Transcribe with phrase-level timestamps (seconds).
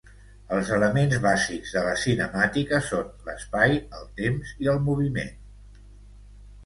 [0.55, 5.35] Els elements bàsics de la cinemàtica són: l'espai, el temps i el moviment.